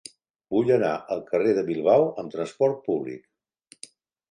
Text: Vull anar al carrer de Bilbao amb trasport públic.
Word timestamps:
Vull 0.53 0.71
anar 0.77 0.93
al 1.15 1.21
carrer 1.27 1.51
de 1.59 1.65
Bilbao 1.69 2.09
amb 2.23 2.35
trasport 2.39 2.83
públic. 2.91 3.89